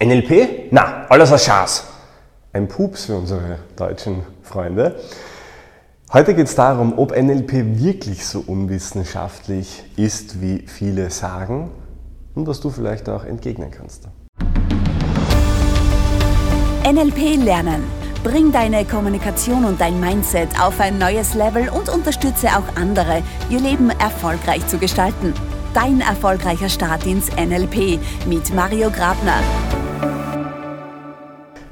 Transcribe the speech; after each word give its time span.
NLP? 0.00 0.68
Na, 0.70 1.06
alles 1.08 1.32
ein 1.32 1.40
Schatz. 1.40 1.84
Ein 2.52 2.68
Pups 2.68 3.06
für 3.06 3.16
unsere 3.16 3.58
deutschen 3.74 4.22
Freunde. 4.42 4.94
Heute 6.12 6.34
geht 6.34 6.46
es 6.46 6.54
darum, 6.54 6.96
ob 6.96 7.10
NLP 7.10 7.80
wirklich 7.80 8.24
so 8.24 8.44
unwissenschaftlich 8.46 9.82
ist, 9.96 10.40
wie 10.40 10.64
viele 10.68 11.10
sagen 11.10 11.72
und 12.36 12.46
was 12.46 12.60
du 12.60 12.70
vielleicht 12.70 13.08
auch 13.08 13.24
entgegnen 13.24 13.72
kannst. 13.72 14.04
NLP 16.84 17.42
lernen. 17.44 17.82
Bring 18.22 18.52
deine 18.52 18.84
Kommunikation 18.84 19.64
und 19.64 19.80
dein 19.80 19.98
Mindset 19.98 20.48
auf 20.60 20.78
ein 20.80 20.98
neues 20.98 21.34
Level 21.34 21.68
und 21.70 21.88
unterstütze 21.88 22.48
auch 22.50 22.76
andere, 22.76 23.22
ihr 23.50 23.60
Leben 23.60 23.90
erfolgreich 23.90 24.64
zu 24.68 24.78
gestalten. 24.78 25.34
Dein 25.74 26.00
erfolgreicher 26.00 26.68
Start 26.68 27.04
ins 27.04 27.28
NLP 27.36 27.98
mit 28.26 28.54
Mario 28.54 28.90
Grabner. 28.90 29.42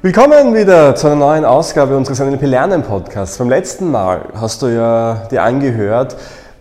Willkommen 0.07 0.55
wieder 0.55 0.95
zu 0.95 1.09
einer 1.09 1.17
neuen 1.17 1.45
Ausgabe 1.45 1.97
unseres 1.97 2.21
NLP 2.21 2.43
Lernen 2.43 2.85
Podcasts. 2.85 3.39
Beim 3.39 3.49
letzten 3.49 3.91
Mal 3.91 4.29
hast 4.35 4.63
du 4.63 4.69
ja 4.69 5.27
dir 5.33 5.43
angehört, 5.43 6.17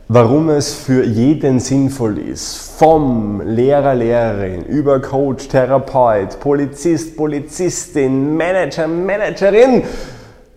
warum 0.07 0.49
es 0.49 0.73
für 0.73 1.03
jeden 1.05 1.59
sinnvoll 1.59 2.17
ist, 2.17 2.71
vom 2.79 3.41
Lehrer, 3.45 3.93
Lehrerin 3.93 4.65
über 4.65 4.99
Coach, 4.99 5.47
Therapeut, 5.47 6.39
Polizist, 6.39 7.15
Polizistin, 7.15 8.35
Manager, 8.35 8.87
Managerin. 8.87 9.83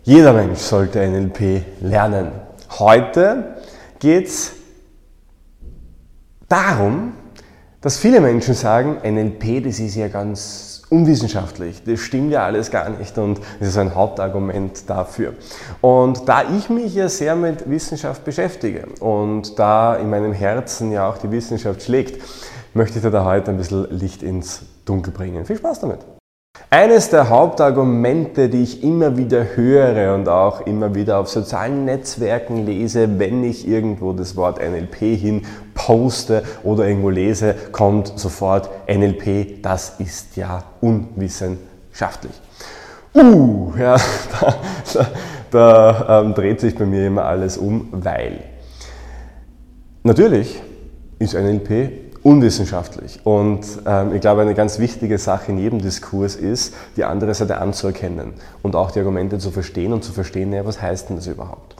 Jeder 0.01 0.33
Mensch 0.33 0.57
sollte 0.57 1.07
NLP 1.07 1.61
lernen. 1.81 2.31
Heute 2.79 3.57
geht 3.99 4.29
es 4.29 4.53
darum, 6.47 7.13
dass 7.81 7.97
viele 7.97 8.19
Menschen 8.19 8.53
sagen, 8.53 8.97
NLP, 9.03 9.63
das 9.63 9.79
ist 9.79 9.95
ja 9.95 10.09
ganz 10.09 10.83
unwissenschaftlich. 10.89 11.83
Das 11.85 11.99
stimmt 11.99 12.31
ja 12.31 12.43
alles 12.43 12.71
gar 12.71 12.89
nicht 12.89 13.17
und 13.17 13.39
das 13.59 13.69
ist 13.69 13.77
ein 13.77 13.95
Hauptargument 13.95 14.89
dafür. 14.89 15.33
Und 15.81 16.27
da 16.27 16.43
ich 16.49 16.69
mich 16.69 16.95
ja 16.95 17.07
sehr 17.07 17.35
mit 17.35 17.69
Wissenschaft 17.69 18.25
beschäftige 18.25 18.87
und 18.99 19.57
da 19.57 19.95
in 19.95 20.09
meinem 20.09 20.33
Herzen 20.33 20.91
ja 20.91 21.07
auch 21.07 21.17
die 21.17 21.31
Wissenschaft 21.31 21.83
schlägt, 21.83 22.21
möchte 22.73 22.97
ich 22.97 23.03
dir 23.03 23.11
da 23.11 23.23
heute 23.23 23.51
ein 23.51 23.57
bisschen 23.57 23.87
Licht 23.91 24.23
ins 24.23 24.61
Dunkel 24.85 25.13
bringen. 25.13 25.45
Viel 25.45 25.57
Spaß 25.57 25.79
damit! 25.81 26.18
Eines 26.71 27.09
der 27.09 27.29
Hauptargumente, 27.29 28.47
die 28.47 28.61
ich 28.61 28.83
immer 28.83 29.17
wieder 29.17 29.55
höre 29.55 30.13
und 30.13 30.29
auch 30.29 30.67
immer 30.67 30.93
wieder 30.93 31.17
auf 31.17 31.27
sozialen 31.27 31.85
Netzwerken 31.85 32.63
lese, 32.65 33.17
wenn 33.17 33.43
ich 33.43 33.67
irgendwo 33.67 34.13
das 34.13 34.35
Wort 34.35 34.59
NLP 34.59 34.97
hin 34.97 35.41
poste 35.73 36.43
oder 36.63 36.87
irgendwo 36.87 37.09
lese, 37.09 37.55
kommt 37.71 38.19
sofort 38.19 38.69
NLP, 38.87 39.63
das 39.63 39.99
ist 39.99 40.35
ja 40.35 40.63
unwissenschaftlich. 40.79 42.39
Uh, 43.15 43.73
ja, 43.75 43.95
da, 44.39 44.55
da, 44.93 45.07
da 45.49 46.21
ähm, 46.21 46.35
dreht 46.35 46.59
sich 46.59 46.75
bei 46.75 46.85
mir 46.85 47.07
immer 47.07 47.25
alles 47.25 47.57
um, 47.57 47.87
weil 47.91 48.43
natürlich 50.03 50.61
ist 51.17 51.33
NLP 51.33 52.08
unwissenschaftlich. 52.23 53.19
Und 53.23 53.65
ähm, 53.85 54.13
ich 54.13 54.21
glaube, 54.21 54.41
eine 54.41 54.55
ganz 54.55 54.79
wichtige 54.79 55.17
Sache 55.17 55.51
in 55.51 55.57
jedem 55.57 55.79
Diskurs 55.79 56.35
ist, 56.35 56.73
die 56.97 57.03
andere 57.03 57.33
Seite 57.33 57.59
anzuerkennen 57.59 58.33
und 58.61 58.75
auch 58.75 58.91
die 58.91 58.99
Argumente 58.99 59.37
zu 59.37 59.51
verstehen 59.51 59.93
und 59.93 60.03
zu 60.03 60.11
verstehen, 60.11 60.51
ja, 60.53 60.65
was 60.65 60.81
heißt 60.81 61.09
denn 61.09 61.15
das 61.15 61.27
überhaupt? 61.27 61.75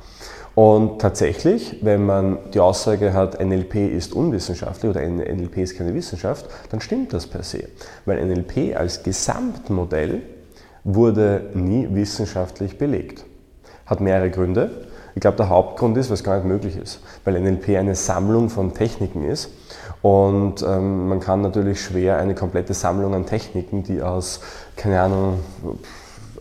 Und 0.55 0.99
tatsächlich, 0.99 1.77
wenn 1.83 2.05
man 2.05 2.37
die 2.53 2.59
Aussage 2.59 3.13
hat, 3.13 3.39
NLP 3.39 3.75
ist 3.75 4.13
unwissenschaftlich 4.13 4.89
oder 4.89 5.07
NLP 5.07 5.57
ist 5.59 5.77
keine 5.77 5.93
Wissenschaft, 5.93 6.47
dann 6.69 6.81
stimmt 6.81 7.13
das 7.13 7.27
per 7.27 7.43
se. 7.43 7.69
Weil 8.05 8.25
NLP 8.25 8.75
als 8.75 9.03
Gesamtmodell 9.03 10.21
wurde 10.83 11.51
nie 11.53 11.87
wissenschaftlich 11.91 12.77
belegt. 12.77 13.23
Hat 13.85 14.01
mehrere 14.01 14.29
Gründe. 14.31 14.87
Ich 15.15 15.21
glaube, 15.21 15.37
der 15.37 15.49
Hauptgrund 15.49 15.97
ist, 15.97 16.09
was 16.09 16.23
gar 16.23 16.35
nicht 16.35 16.45
möglich 16.45 16.75
ist, 16.75 17.01
weil 17.23 17.39
NLP 17.39 17.77
eine 17.77 17.95
Sammlung 17.95 18.49
von 18.49 18.73
Techniken 18.73 19.23
ist 19.23 19.49
und 20.01 20.61
ähm, 20.61 21.09
man 21.09 21.19
kann 21.19 21.41
natürlich 21.41 21.81
schwer 21.81 22.17
eine 22.17 22.35
komplette 22.35 22.73
Sammlung 22.73 23.13
an 23.13 23.25
Techniken, 23.25 23.83
die 23.83 24.01
aus, 24.01 24.39
keine 24.75 25.01
Ahnung, 25.01 25.39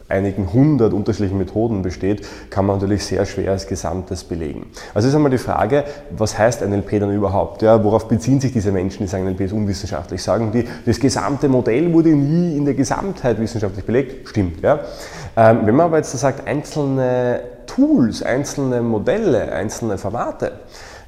einigen 0.09 0.53
hundert 0.53 0.93
unterschiedlichen 0.93 1.39
Methoden 1.39 1.83
besteht, 1.83 2.27
kann 2.51 2.65
man 2.65 2.77
natürlich 2.77 3.05
sehr 3.05 3.27
schwer 3.27 3.53
als 3.53 3.67
Gesamtes 3.67 4.25
belegen. 4.25 4.67
Also 4.95 5.09
ist 5.09 5.15
einmal 5.15 5.31
die 5.31 5.39
Frage, 5.39 5.85
was 6.11 6.39
heißt 6.39 6.67
NLP 6.67 7.01
dann 7.01 7.13
überhaupt? 7.13 7.63
Ja, 7.63 7.83
worauf 7.85 8.09
beziehen 8.09 8.41
sich 8.41 8.53
diese 8.53 8.73
Menschen, 8.73 9.01
die 9.01 9.07
sagen, 9.07 9.25
NLP 9.25 9.43
ist 9.43 9.53
unwissenschaftlich? 9.53 10.23
Sagen 10.23 10.51
die, 10.53 10.65
das 10.87 10.99
gesamte 10.99 11.49
Modell 11.49 11.93
wurde 11.93 12.11
nie 12.11 12.57
in 12.57 12.65
der 12.65 12.75
Gesamtheit 12.75 13.39
wissenschaftlich 13.39 13.85
belegt? 13.85 14.29
Stimmt. 14.29 14.63
Ja. 14.63 14.81
Ähm, 15.37 15.61
wenn 15.65 15.77
man 15.77 15.87
aber 15.87 15.99
jetzt 15.99 16.17
sagt, 16.17 16.47
einzelne 16.49 17.41
Tools, 17.67 18.23
einzelne 18.23 18.81
Modelle, 18.81 19.53
einzelne 19.53 19.99
Formate, 19.99 20.53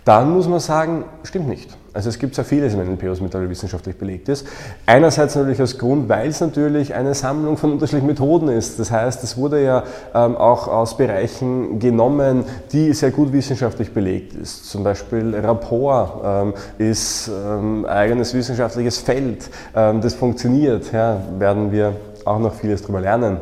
dann 0.04 0.30
muss 0.30 0.48
man 0.48 0.60
sagen, 0.60 1.04
stimmt 1.24 1.48
nicht. 1.48 1.76
Also 1.92 2.08
es 2.08 2.18
gibt 2.18 2.36
sehr 2.36 2.44
vieles 2.44 2.72
im 2.72 2.80
NLP, 2.80 3.10
was 3.10 3.20
mittlerweile 3.20 3.50
wissenschaftlich 3.50 3.96
belegt 3.96 4.28
ist. 4.28 4.46
Einerseits 4.86 5.34
natürlich 5.34 5.60
aus 5.60 5.76
Grund, 5.76 6.08
weil 6.08 6.28
es 6.28 6.40
natürlich 6.40 6.94
eine 6.94 7.14
Sammlung 7.14 7.56
von 7.56 7.72
unterschiedlichen 7.72 8.06
Methoden 8.06 8.48
ist. 8.48 8.78
Das 8.78 8.92
heißt, 8.92 9.24
es 9.24 9.36
wurde 9.36 9.62
ja 9.62 9.82
ähm, 10.14 10.36
auch 10.36 10.68
aus 10.68 10.96
Bereichen 10.96 11.80
genommen, 11.80 12.44
die 12.72 12.92
sehr 12.92 13.10
gut 13.10 13.32
wissenschaftlich 13.32 13.92
belegt 13.92 14.34
ist. 14.34 14.70
Zum 14.70 14.84
Beispiel 14.84 15.34
Rapport 15.34 16.22
ähm, 16.24 16.54
ist 16.78 17.28
ähm, 17.28 17.84
eigenes 17.86 18.34
wissenschaftliches 18.34 18.98
Feld, 18.98 19.50
ähm, 19.74 20.00
das 20.00 20.14
funktioniert. 20.14 20.92
Ja, 20.92 21.20
werden 21.38 21.72
wir 21.72 21.96
auch 22.24 22.38
noch 22.38 22.54
vieles 22.54 22.82
darüber 22.82 23.00
lernen 23.00 23.38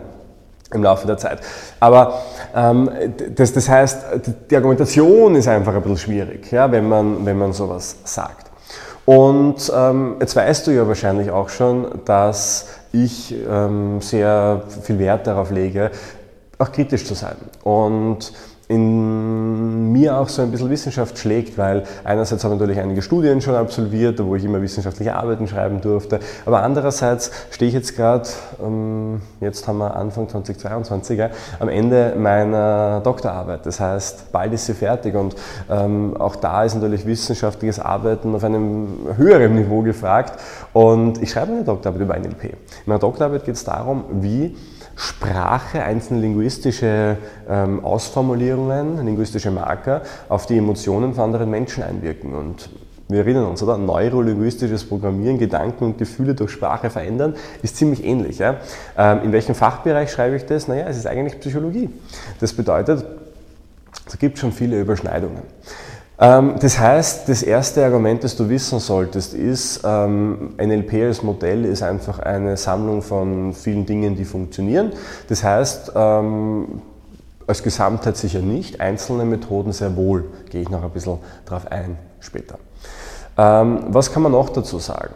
im 0.73 0.83
Laufe 0.83 1.07
der 1.07 1.17
Zeit. 1.17 1.41
Aber 1.81 2.21
ähm, 2.55 2.91
das, 3.35 3.53
das 3.53 3.69
heißt, 3.69 3.99
die 4.51 4.57
Argumentation 4.57 5.35
ist 5.35 5.49
einfach 5.49 5.75
ein 5.75 5.83
bisschen 5.83 5.99
schwierig, 5.99 6.51
ja, 6.53 6.71
wenn, 6.71 6.89
man, 6.89 7.25
wenn 7.25 7.39
man 7.39 7.53
sowas 7.53 7.97
sagt. 8.05 8.49
Und 9.05 9.73
ähm, 9.75 10.17
jetzt 10.21 10.37
weißt 10.37 10.67
du 10.67 10.71
ja 10.71 10.87
wahrscheinlich 10.87 11.31
auch 11.31 11.49
schon, 11.49 11.87
dass 12.05 12.67
ich 12.93 13.35
ähm, 13.51 14.03
sehr 14.03 14.63
viel 14.83 14.99
Wert 14.99 15.27
darauf 15.27 15.51
lege, 15.51 15.91
auch 16.59 16.73
kritisch 16.73 17.07
zu 17.07 17.15
sein. 17.15 17.37
Und 17.63 18.33
in 18.69 19.93
mir 19.93 20.19
auch 20.19 20.29
so 20.29 20.43
ein 20.43 20.51
bisschen 20.51 20.69
Wissenschaft 20.69 21.19
schlägt, 21.19 21.57
weil 21.57 21.85
einerseits 22.05 22.45
habe 22.45 22.55
ich 22.55 22.61
natürlich 22.61 22.81
einige 22.81 23.01
Studien 23.01 23.41
schon 23.41 23.55
absolviert, 23.55 24.23
wo 24.23 24.37
ich 24.37 24.45
immer 24.45 24.61
wissenschaftliche 24.61 25.17
Arbeiten 25.17 25.49
schreiben 25.49 25.81
durfte, 25.81 26.21
aber 26.45 26.63
andererseits 26.63 27.31
stehe 27.51 27.69
ich 27.69 27.75
jetzt 27.75 27.97
gerade, 27.97 28.29
ähm, 28.63 29.23
jetzt 29.41 29.67
haben 29.67 29.79
wir 29.79 29.97
Anfang 29.97 30.29
2022, 30.29 31.23
am 31.59 31.69
Ende 31.69 32.15
meiner 32.19 33.01
Doktorarbeit. 33.01 33.65
Das 33.65 33.81
heißt, 33.81 34.33
bald 34.33 34.53
ist 34.53 34.67
sie 34.67 34.75
fertig 34.75 35.15
und 35.15 35.35
ähm, 35.71 36.15
auch 36.19 36.37
da 36.37 36.65
ist 36.65 36.75
natürlich 36.75 37.07
wissenschaftliches 37.07 37.81
Arbeiten 37.81 38.35
auf 38.35 38.45
einem 38.45 38.89
höheren 39.17 39.55
Niveau 39.55 39.81
gefragt 39.81 40.39
und 40.75 41.23
ich 41.23 41.31
schreibe 41.31 41.53
eine 41.53 41.65
Doktorarbeit 41.65 42.03
über 42.03 42.19
NLP. 42.19 42.45
In 42.45 42.53
meiner 42.85 43.01
Doktorarbeit 43.01 43.45
geht 43.45 43.55
es 43.55 43.65
darum, 43.65 44.05
wie 44.21 44.55
Sprache, 44.99 45.85
einzelne 45.85 46.21
linguistische 46.21 47.19
ähm, 47.49 47.85
Ausformulierungen, 47.85 49.05
linguistische 49.07 49.53
Marker 49.53 50.03
auf 50.29 50.47
die 50.47 50.59
Emotionen 50.59 51.15
von 51.15 51.25
anderen 51.25 51.49
Menschen 51.49 51.85
einwirken. 51.85 52.35
Und 52.35 52.69
wir 53.07 53.21
erinnern 53.21 53.47
uns, 53.47 53.63
oder? 53.63 53.79
Neurolinguistisches 53.79 54.85
Programmieren, 54.85 55.39
Gedanken 55.39 55.85
und 55.85 55.99
Gefühle 55.99 56.35
durch 56.35 56.51
Sprache 56.51 56.91
verändern, 56.91 57.37
ist 57.63 57.77
ziemlich 57.77 58.05
ähnlich. 58.05 58.39
Ja? 58.39 58.57
Ähm, 58.99 59.21
in 59.23 59.33
welchem 59.33 59.55
Fachbereich 59.55 60.11
schreibe 60.11 60.35
ich 60.35 60.47
das? 60.47 60.67
Naja, 60.67 60.87
es 60.89 60.97
ist 60.97 61.07
eigentlich 61.07 61.39
Psychologie. 61.39 61.91
Das 62.41 62.53
bedeutet, 62.53 63.05
es 64.05 64.19
gibt 64.19 64.39
schon 64.39 64.51
viele 64.51 64.81
Überschneidungen. 64.81 65.43
Ähm, 66.21 66.55
das 66.61 66.79
heißt, 66.79 67.29
das 67.29 67.43
erste 67.43 67.85
Argument, 67.85 68.25
das 68.25 68.37
du 68.37 68.49
wissen 68.49 68.81
solltest, 68.81 69.35
ist, 69.35 69.83
ähm, 69.85 70.55
NLP 70.59 71.05
als 71.05 71.23
Modell 71.23 71.65
ist 71.65 71.83
einfach 71.83 72.19
eine 72.19 72.57
Sammlung 72.57 73.03
von 73.03 73.55
vielen 73.55 73.87
Dingen, 73.87 74.17
die 74.17 74.25
funktionieren. 74.25 74.93
Das 75.29 75.45
heißt, 75.45 75.93
ähm, 75.95 76.83
als 77.47 77.63
Gesamtheit 77.63 78.17
sicher 78.17 78.41
nicht, 78.41 78.81
einzelne 78.81 79.25
Methoden 79.25 79.73
sehr 79.73 79.97
wohl, 79.97 80.25
gehe 80.51 80.61
ich 80.61 80.69
noch 80.69 80.83
ein 80.83 80.91
bisschen 80.91 81.19
darauf 81.47 81.71
ein 81.71 81.97
später. 82.21 82.59
Was 83.37 84.13
kann 84.13 84.25
man 84.25 84.33
noch 84.33 84.51
dazu 84.51 84.81
sagen? 84.81 85.15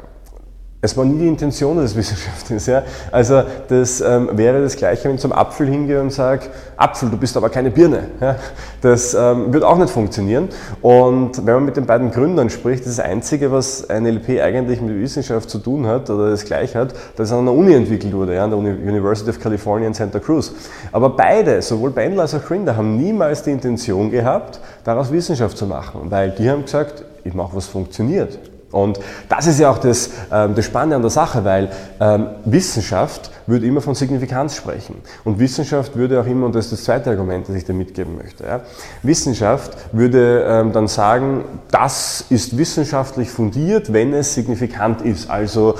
Es 0.84 0.96
war 0.96 1.04
nie 1.04 1.16
die 1.16 1.28
Intention 1.28 1.76
des 1.76 1.94
Wissenschaftlers. 1.96 2.66
Ja? 2.66 2.82
Also 3.12 3.44
das 3.68 4.00
ähm, 4.00 4.30
wäre 4.32 4.60
das 4.60 4.74
Gleiche, 4.74 5.04
wenn 5.04 5.14
ich 5.14 5.20
zum 5.20 5.32
Apfel 5.32 5.68
hingehe 5.68 6.00
und 6.00 6.12
sage, 6.12 6.46
Apfel, 6.76 7.08
du 7.08 7.16
bist 7.16 7.36
aber 7.36 7.50
keine 7.50 7.70
Birne. 7.70 8.08
Ja? 8.20 8.34
Das 8.80 9.14
ähm, 9.14 9.52
wird 9.52 9.62
auch 9.62 9.78
nicht 9.78 9.90
funktionieren. 9.90 10.48
Und 10.80 11.46
wenn 11.46 11.54
man 11.54 11.64
mit 11.66 11.76
den 11.76 11.86
beiden 11.86 12.10
Gründern 12.10 12.50
spricht, 12.50 12.84
das, 12.84 12.96
das 12.96 13.04
Einzige, 13.04 13.52
was 13.52 13.88
ein 13.90 14.06
LP 14.06 14.40
eigentlich 14.40 14.80
mit 14.80 14.98
Wissenschaft 14.98 15.48
zu 15.50 15.60
tun 15.60 15.86
hat 15.86 16.10
oder 16.10 16.30
das 16.30 16.44
gleich 16.44 16.74
hat, 16.74 16.92
das 17.14 17.30
an 17.30 17.38
einer 17.38 17.52
Uni 17.52 17.74
entwickelt 17.74 18.12
wurde, 18.12 18.34
ja? 18.34 18.42
an 18.42 18.50
der 18.50 18.58
University 18.58 19.30
of 19.30 19.38
California 19.38 19.86
in 19.86 19.94
Santa 19.94 20.18
Cruz. 20.18 20.52
Aber 20.90 21.10
beide, 21.10 21.62
sowohl 21.62 21.92
Bendler 21.92 22.22
als 22.22 22.34
auch 22.34 22.44
Grinder, 22.44 22.76
haben 22.76 22.96
niemals 22.96 23.44
die 23.44 23.52
Intention 23.52 24.10
gehabt, 24.10 24.58
daraus 24.82 25.12
Wissenschaft 25.12 25.56
zu 25.56 25.66
machen, 25.66 26.00
weil 26.10 26.32
die 26.32 26.50
haben 26.50 26.64
gesagt, 26.64 27.04
ich 27.22 27.34
mache 27.34 27.54
was 27.54 27.66
funktioniert. 27.66 28.36
Und 28.72 28.98
das 29.28 29.46
ist 29.46 29.60
ja 29.60 29.70
auch 29.70 29.78
das, 29.78 30.10
ähm, 30.32 30.54
das 30.54 30.64
Spannende 30.64 30.96
an 30.96 31.02
der 31.02 31.10
Sache, 31.10 31.44
weil 31.44 31.70
ähm, 32.00 32.26
Wissenschaft 32.44 33.30
würde 33.46 33.66
immer 33.66 33.80
von 33.80 33.94
Signifikanz 33.94 34.56
sprechen. 34.56 34.96
Und 35.24 35.38
Wissenschaft 35.38 35.94
würde 35.94 36.20
auch 36.20 36.26
immer, 36.26 36.46
und 36.46 36.54
das 36.54 36.66
ist 36.66 36.72
das 36.72 36.84
zweite 36.84 37.10
Argument, 37.10 37.48
das 37.48 37.56
ich 37.56 37.64
da 37.64 37.72
mitgeben 37.72 38.16
möchte, 38.16 38.44
ja, 38.44 38.60
Wissenschaft 39.02 39.76
würde 39.92 40.44
ähm, 40.48 40.72
dann 40.72 40.88
sagen, 40.88 41.44
das 41.70 42.24
ist 42.30 42.56
wissenschaftlich 42.56 43.30
fundiert, 43.30 43.92
wenn 43.92 44.12
es 44.14 44.34
signifikant 44.34 45.02
ist. 45.02 45.30
Also 45.30 45.74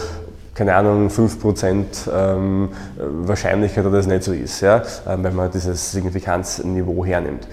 keine 0.54 0.74
Ahnung, 0.74 1.08
5% 1.08 1.84
ähm, 2.12 2.68
Wahrscheinlichkeit, 2.98 3.86
dass 3.86 3.94
es 3.94 4.06
nicht 4.06 4.22
so 4.22 4.32
ist, 4.32 4.60
ja, 4.60 4.82
ähm, 5.08 5.24
wenn 5.24 5.34
man 5.34 5.50
dieses 5.50 5.92
Signifikanzniveau 5.92 7.06
hernimmt. 7.06 7.46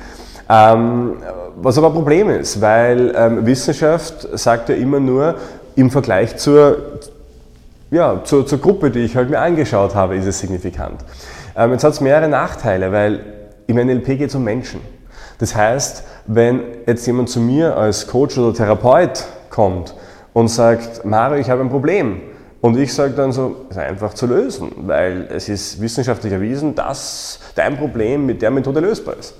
Ähm, 0.50 1.18
was 1.58 1.78
aber 1.78 1.88
ein 1.88 1.94
Problem 1.94 2.30
ist, 2.30 2.60
weil 2.60 3.14
ähm, 3.16 3.46
Wissenschaft 3.46 4.28
sagt 4.34 4.70
ja 4.70 4.76
immer 4.76 5.00
nur, 5.00 5.36
im 5.76 5.92
Vergleich 5.92 6.38
zur, 6.38 6.78
ja, 7.92 8.22
zur, 8.24 8.46
zur, 8.48 8.60
Gruppe, 8.60 8.90
die 8.90 9.00
ich 9.00 9.16
halt 9.16 9.30
mir 9.30 9.40
angeschaut 9.40 9.94
habe, 9.94 10.16
ist 10.16 10.26
es 10.26 10.40
signifikant. 10.40 11.02
Ähm, 11.56 11.72
jetzt 11.72 11.84
hat 11.84 11.94
es 11.94 12.02
mehrere 12.02 12.28
Nachteile, 12.28 12.92
weil 12.92 13.20
im 13.68 13.78
NLP 13.78 14.06
geht 14.18 14.30
es 14.30 14.36
um 14.36 14.44
Menschen. 14.44 14.82
Das 15.38 15.56
heißt, 15.56 16.04
wenn 16.26 16.62
jetzt 16.86 17.06
jemand 17.06 17.30
zu 17.30 17.40
mir 17.40 17.78
als 17.78 18.08
Coach 18.08 18.38
oder 18.38 18.54
Therapeut 18.54 19.26
kommt 19.50 19.94
und 20.34 20.48
sagt, 20.48 21.06
Mario, 21.06 21.40
ich 21.40 21.50
habe 21.50 21.62
ein 21.62 21.70
Problem, 21.70 22.22
und 22.62 22.78
ich 22.78 22.94
sage 22.94 23.14
dann 23.14 23.32
so, 23.32 23.56
es 23.70 23.78
ist 23.78 23.82
einfach 23.82 24.14
zu 24.14 24.26
lösen, 24.26 24.72
weil 24.80 25.30
es 25.34 25.48
ist 25.48 25.80
wissenschaftlich 25.80 26.34
erwiesen, 26.34 26.76
dass 26.76 27.40
dein 27.56 27.78
Problem 27.78 28.26
mit 28.26 28.42
der 28.42 28.52
Methode 28.52 28.82
lösbar 28.82 29.16
ist 29.18 29.34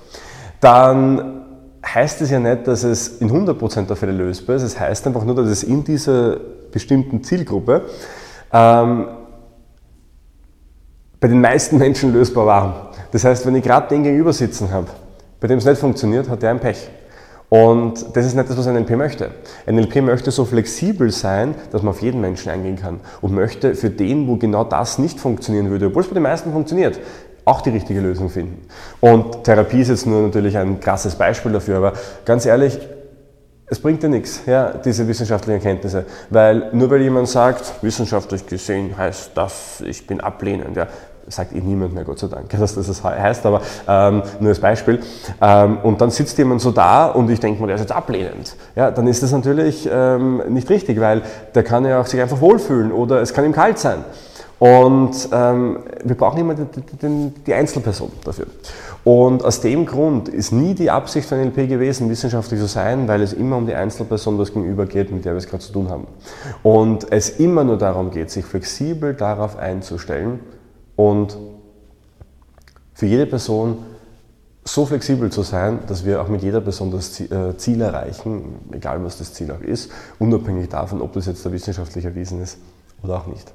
dann 0.60 1.40
heißt 1.84 2.20
es 2.20 2.30
ja 2.30 2.38
nicht, 2.38 2.66
dass 2.66 2.84
es 2.84 3.20
in 3.20 3.30
100% 3.30 3.86
der 3.86 3.96
Fälle 3.96 4.12
lösbar 4.12 4.56
ist. 4.56 4.62
Es 4.62 4.78
heißt 4.78 5.06
einfach 5.06 5.24
nur, 5.24 5.34
dass 5.34 5.48
es 5.48 5.62
in 5.62 5.82
dieser 5.82 6.36
bestimmten 6.70 7.22
Zielgruppe 7.24 7.82
ähm, 8.52 9.08
bei 11.18 11.28
den 11.28 11.40
meisten 11.40 11.78
Menschen 11.78 12.12
lösbar 12.12 12.46
war. 12.46 12.90
Das 13.12 13.24
heißt, 13.24 13.46
wenn 13.46 13.56
ich 13.56 13.64
gerade 13.64 13.88
den 13.88 14.02
gegenüber 14.02 14.32
sitzen 14.32 14.70
habe, 14.70 14.88
bei 15.40 15.48
dem 15.48 15.58
es 15.58 15.64
nicht 15.64 15.78
funktioniert, 15.78 16.28
hat 16.28 16.42
der 16.42 16.50
ein 16.50 16.60
Pech. 16.60 16.90
Und 17.48 18.14
das 18.14 18.26
ist 18.26 18.36
nicht 18.36 18.48
das, 18.48 18.56
was 18.56 18.68
ein 18.68 18.74
NLP 18.74 18.90
möchte. 18.90 19.32
Ein 19.66 19.74
NLP 19.74 20.02
möchte 20.02 20.30
so 20.30 20.44
flexibel 20.44 21.10
sein, 21.10 21.56
dass 21.72 21.82
man 21.82 21.90
auf 21.90 22.00
jeden 22.00 22.20
Menschen 22.20 22.48
eingehen 22.48 22.76
kann 22.76 23.00
und 23.20 23.34
möchte 23.34 23.74
für 23.74 23.90
den, 23.90 24.28
wo 24.28 24.36
genau 24.36 24.62
das 24.62 24.98
nicht 24.98 25.18
funktionieren 25.18 25.68
würde, 25.68 25.86
obwohl 25.86 26.02
es 26.02 26.08
bei 26.08 26.14
den 26.14 26.22
meisten 26.22 26.52
funktioniert, 26.52 27.00
auch 27.50 27.60
die 27.60 27.70
richtige 27.70 28.00
Lösung 28.00 28.30
finden. 28.30 28.66
Und 29.00 29.44
Therapie 29.44 29.80
ist 29.80 29.88
jetzt 29.88 30.06
nur 30.06 30.22
natürlich 30.22 30.56
ein 30.56 30.78
krasses 30.78 31.16
Beispiel 31.16 31.52
dafür, 31.52 31.78
aber 31.78 31.92
ganz 32.24 32.46
ehrlich, 32.46 32.78
es 33.66 33.80
bringt 33.80 34.02
dir 34.02 34.08
nichts, 34.08 34.42
ja, 34.46 34.72
diese 34.72 35.06
wissenschaftlichen 35.06 35.60
Erkenntnisse, 35.60 36.04
weil 36.28 36.70
nur 36.72 36.90
weil 36.90 37.02
jemand 37.02 37.28
sagt, 37.28 37.82
wissenschaftlich 37.82 38.46
gesehen 38.46 38.96
heißt 38.96 39.32
das, 39.34 39.80
ich 39.86 40.06
bin 40.06 40.20
ablehnend, 40.20 40.76
ja, 40.76 40.86
sagt 41.28 41.54
eh 41.54 41.60
niemand 41.60 41.94
mehr, 41.94 42.04
Gott 42.04 42.18
sei 42.18 42.28
Dank, 42.28 42.50
dass 42.58 42.74
das 42.74 43.04
heißt, 43.04 43.46
aber 43.46 43.62
ähm, 43.86 44.22
nur 44.40 44.50
als 44.50 44.60
Beispiel. 44.60 45.00
Ähm, 45.40 45.78
und 45.82 46.00
dann 46.00 46.10
sitzt 46.10 46.36
jemand 46.38 46.60
so 46.60 46.70
da 46.70 47.06
und 47.06 47.30
ich 47.30 47.40
denke 47.40 47.60
mir, 47.60 47.68
der 47.68 47.76
ist 47.76 47.82
jetzt 47.82 47.92
ablehnend. 47.92 48.56
Ja, 48.74 48.90
dann 48.90 49.06
ist 49.06 49.22
das 49.22 49.32
natürlich 49.32 49.88
ähm, 49.90 50.42
nicht 50.48 50.68
richtig, 50.70 51.00
weil 51.00 51.22
der 51.54 51.62
kann 51.62 51.84
ja 51.84 52.00
auch 52.00 52.06
sich 52.06 52.20
einfach 52.20 52.40
wohlfühlen 52.40 52.92
oder 52.92 53.20
es 53.20 53.32
kann 53.32 53.44
ihm 53.44 53.52
kalt 53.52 53.78
sein. 53.78 54.04
Und 54.60 55.30
ähm, 55.32 55.78
wir 56.04 56.16
brauchen 56.16 56.38
immer 56.38 56.54
die, 56.54 56.66
die, 56.66 57.32
die, 57.46 57.54
Einzelperson 57.54 58.12
dafür. 58.22 58.44
Und 59.04 59.42
aus 59.42 59.62
dem 59.62 59.86
Grund 59.86 60.28
ist 60.28 60.52
nie 60.52 60.74
die 60.74 60.90
Absicht 60.90 61.26
von 61.26 61.40
NLP 61.40 61.66
gewesen, 61.66 62.10
wissenschaftlich 62.10 62.60
zu 62.60 62.66
sein, 62.66 63.08
weil 63.08 63.22
es 63.22 63.32
immer 63.32 63.56
um 63.56 63.66
die 63.66 63.74
Einzelperson 63.74 64.36
das 64.36 64.52
Gegenüber 64.52 64.84
geht, 64.84 65.10
mit 65.10 65.24
der 65.24 65.32
wir 65.32 65.38
es 65.38 65.48
gerade 65.48 65.62
zu 65.62 65.72
tun 65.72 65.88
haben. 65.88 66.06
Und 66.62 67.10
es 67.10 67.30
immer 67.30 67.64
nur 67.64 67.78
darum 67.78 68.10
geht, 68.10 68.30
sich 68.30 68.44
flexibel 68.44 69.14
darauf 69.14 69.56
einzustellen 69.56 70.40
und 70.94 71.38
für 72.92 73.06
jede 73.06 73.24
Person 73.24 73.78
so 74.62 74.84
flexibel 74.84 75.32
zu 75.32 75.40
sein, 75.40 75.78
dass 75.86 76.04
wir 76.04 76.20
auch 76.20 76.28
mit 76.28 76.42
jeder 76.42 76.60
Person 76.60 76.90
das 76.90 77.18
äh, 77.18 77.56
Ziel 77.56 77.80
erreichen, 77.80 78.56
egal 78.72 79.02
was 79.02 79.16
das 79.16 79.32
Ziel 79.32 79.50
auch 79.52 79.62
ist, 79.62 79.90
unabhängig 80.18 80.68
davon, 80.68 81.00
ob 81.00 81.14
das 81.14 81.24
jetzt 81.24 81.46
da 81.46 81.50
wissenschaftlich 81.50 82.04
erwiesen 82.04 82.42
ist 82.42 82.58
oder 83.02 83.16
auch 83.16 83.26
nicht. 83.26 83.54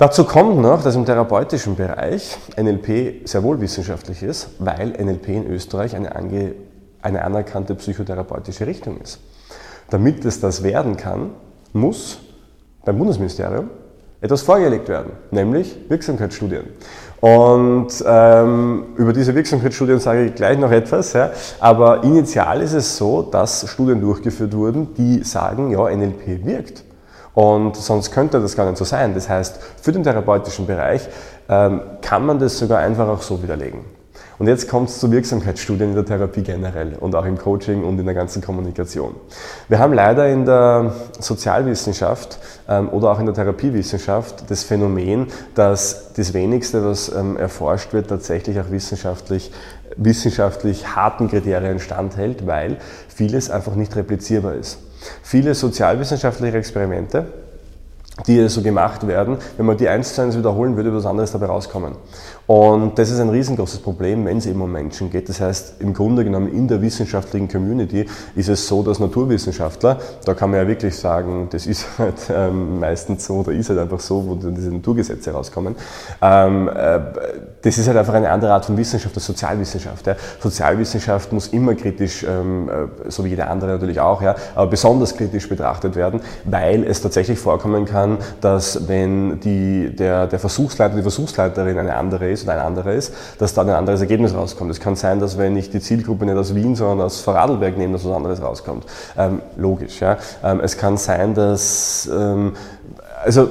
Dazu 0.00 0.24
kommt 0.24 0.56
noch, 0.56 0.82
dass 0.82 0.96
im 0.96 1.04
therapeutischen 1.04 1.76
Bereich 1.76 2.38
NLP 2.56 3.28
sehr 3.28 3.42
wohl 3.42 3.60
wissenschaftlich 3.60 4.22
ist, 4.22 4.48
weil 4.58 4.92
NLP 4.92 5.28
in 5.28 5.46
Österreich 5.46 5.94
eine, 5.94 6.16
ange, 6.16 6.54
eine 7.02 7.22
anerkannte 7.22 7.74
psychotherapeutische 7.74 8.66
Richtung 8.66 8.98
ist. 9.02 9.18
Damit 9.90 10.24
es 10.24 10.40
das 10.40 10.62
werden 10.62 10.96
kann, 10.96 11.32
muss 11.74 12.18
beim 12.82 12.96
Bundesministerium 12.96 13.68
etwas 14.22 14.40
vorgelegt 14.40 14.88
werden, 14.88 15.12
nämlich 15.32 15.76
Wirksamkeitsstudien. 15.90 16.64
Und 17.20 17.88
ähm, 18.06 18.94
über 18.96 19.12
diese 19.12 19.34
Wirksamkeitsstudien 19.34 20.00
sage 20.00 20.24
ich 20.24 20.34
gleich 20.34 20.58
noch 20.58 20.70
etwas, 20.70 21.12
ja. 21.12 21.30
aber 21.58 22.04
initial 22.04 22.62
ist 22.62 22.72
es 22.72 22.96
so, 22.96 23.20
dass 23.20 23.68
Studien 23.68 24.00
durchgeführt 24.00 24.56
wurden, 24.56 24.94
die 24.94 25.24
sagen, 25.24 25.70
ja, 25.70 25.94
NLP 25.94 26.46
wirkt. 26.46 26.84
Und 27.34 27.76
sonst 27.76 28.10
könnte 28.10 28.40
das 28.40 28.56
gar 28.56 28.66
nicht 28.66 28.78
so 28.78 28.84
sein. 28.84 29.14
Das 29.14 29.28
heißt, 29.28 29.60
für 29.80 29.92
den 29.92 30.02
therapeutischen 30.02 30.66
Bereich 30.66 31.08
ähm, 31.48 31.80
kann 32.02 32.26
man 32.26 32.38
das 32.38 32.58
sogar 32.58 32.80
einfach 32.80 33.08
auch 33.08 33.22
so 33.22 33.42
widerlegen. 33.42 33.84
Und 34.40 34.46
jetzt 34.46 34.70
kommt 34.70 34.88
es 34.88 34.98
zu 34.98 35.12
Wirksamkeitsstudien 35.12 35.90
in 35.90 35.94
der 35.94 36.06
Therapie 36.06 36.40
generell 36.40 36.96
und 36.98 37.14
auch 37.14 37.26
im 37.26 37.36
Coaching 37.36 37.84
und 37.84 37.98
in 37.98 38.06
der 38.06 38.14
ganzen 38.14 38.40
Kommunikation. 38.40 39.14
Wir 39.68 39.78
haben 39.78 39.92
leider 39.92 40.30
in 40.30 40.46
der 40.46 40.94
Sozialwissenschaft 41.18 42.38
ähm, 42.66 42.88
oder 42.88 43.10
auch 43.10 43.20
in 43.20 43.26
der 43.26 43.34
Therapiewissenschaft 43.34 44.50
das 44.50 44.64
Phänomen, 44.64 45.26
dass 45.54 46.14
das 46.14 46.32
wenigste, 46.32 46.82
was 46.82 47.14
ähm, 47.14 47.36
erforscht 47.36 47.92
wird, 47.92 48.08
tatsächlich 48.08 48.58
auch 48.58 48.70
wissenschaftlich, 48.70 49.52
wissenschaftlich 49.96 50.96
harten 50.96 51.28
Kriterien 51.28 51.78
standhält, 51.78 52.46
weil 52.46 52.78
vieles 53.08 53.50
einfach 53.50 53.74
nicht 53.74 53.94
replizierbar 53.94 54.54
ist. 54.54 54.78
Viele 55.22 55.54
sozialwissenschaftliche 55.54 56.58
Experimente, 56.58 57.26
die 58.26 58.48
so 58.48 58.62
gemacht 58.62 59.06
werden, 59.06 59.38
wenn 59.56 59.66
man 59.66 59.76
die 59.76 59.88
eins 59.88 60.14
zu 60.14 60.22
eins 60.22 60.36
wiederholen 60.36 60.76
würde, 60.76 60.90
würde 60.90 60.98
was 60.98 61.06
anderes 61.06 61.32
dabei 61.32 61.46
rauskommen. 61.46 61.94
Und 62.46 62.98
das 62.98 63.12
ist 63.12 63.20
ein 63.20 63.28
riesengroßes 63.28 63.78
Problem, 63.78 64.26
wenn 64.26 64.38
es 64.38 64.46
eben 64.46 64.60
um 64.60 64.72
Menschen 64.72 65.08
geht. 65.08 65.28
Das 65.28 65.40
heißt, 65.40 65.80
im 65.80 65.94
Grunde 65.94 66.24
genommen 66.24 66.52
in 66.52 66.66
der 66.66 66.82
wissenschaftlichen 66.82 67.46
Community 67.46 68.06
ist 68.34 68.48
es 68.48 68.66
so, 68.66 68.82
dass 68.82 68.98
Naturwissenschaftler, 68.98 70.00
da 70.24 70.34
kann 70.34 70.50
man 70.50 70.58
ja 70.58 70.66
wirklich 70.66 70.96
sagen, 70.96 71.46
das 71.50 71.66
ist 71.66 71.86
halt 71.98 72.16
ähm, 72.34 72.80
meistens 72.80 73.24
so 73.24 73.34
oder 73.34 73.52
ist 73.52 73.68
halt 73.68 73.78
einfach 73.78 74.00
so, 74.00 74.26
wo 74.26 74.34
diese 74.34 74.72
Naturgesetze 74.72 75.30
rauskommen. 75.30 75.76
Ähm, 76.20 76.68
äh, 76.68 77.00
das 77.62 77.78
ist 77.78 77.86
halt 77.86 77.96
einfach 77.96 78.14
eine 78.14 78.30
andere 78.30 78.52
Art 78.52 78.64
von 78.64 78.76
Wissenschaft 78.76 79.14
als 79.14 79.26
Sozialwissenschaft. 79.26 80.08
Ja. 80.08 80.16
Sozialwissenschaft 80.40 81.32
muss 81.32 81.48
immer 81.48 81.76
kritisch, 81.76 82.24
ähm, 82.24 82.68
äh, 82.68 83.10
so 83.10 83.24
wie 83.24 83.28
jede 83.28 83.46
andere 83.46 83.70
natürlich 83.70 84.00
auch, 84.00 84.22
ja, 84.22 84.34
aber 84.56 84.70
besonders 84.70 85.16
kritisch 85.16 85.48
betrachtet 85.48 85.94
werden, 85.94 86.20
weil 86.44 86.82
es 86.82 87.00
tatsächlich 87.00 87.38
vorkommen 87.38 87.84
kann, 87.84 88.09
dass 88.40 88.88
wenn 88.88 89.40
die, 89.40 89.94
der, 89.94 90.26
der 90.26 90.38
Versuchsleiter, 90.38 90.96
die 90.96 91.02
Versuchsleiterin 91.02 91.78
eine 91.78 91.96
andere 91.96 92.30
ist, 92.30 92.44
oder 92.44 92.54
ein 92.54 92.60
anderer 92.60 92.92
ist, 92.92 93.12
dass 93.38 93.54
dann 93.54 93.68
ein 93.68 93.74
anderes 93.74 94.00
Ergebnis 94.00 94.34
rauskommt. 94.34 94.70
Es 94.70 94.80
kann 94.80 94.96
sein, 94.96 95.20
dass 95.20 95.38
wenn 95.38 95.56
ich 95.56 95.70
die 95.70 95.80
Zielgruppe 95.80 96.26
nicht 96.26 96.36
aus 96.36 96.54
Wien, 96.54 96.74
sondern 96.74 97.06
aus 97.06 97.20
Vorarlberg 97.20 97.76
nehme, 97.76 97.94
dass 97.94 98.04
was 98.04 98.14
anderes 98.14 98.42
rauskommt. 98.42 98.86
Ähm, 99.16 99.40
logisch, 99.56 100.00
ja. 100.00 100.16
Ähm, 100.42 100.60
es 100.60 100.76
kann 100.76 100.96
sein, 100.96 101.34
dass, 101.34 102.08
ähm, 102.12 102.52
also, 103.24 103.48